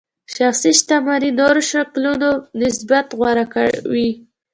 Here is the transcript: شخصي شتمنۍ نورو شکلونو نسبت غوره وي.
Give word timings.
شخصي 0.35 0.71
شتمنۍ 0.79 1.29
نورو 1.39 1.61
شکلونو 1.71 2.29
نسبت 2.61 3.07
غوره 3.17 3.45
وي. 3.91 4.09